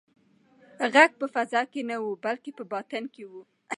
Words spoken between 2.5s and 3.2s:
په باطن